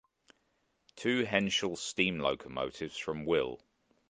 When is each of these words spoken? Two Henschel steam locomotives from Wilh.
Two 0.95 1.25
Henschel 1.25 1.75
steam 1.75 2.17
locomotives 2.21 2.97
from 2.97 3.23
Wilh. 3.23 3.59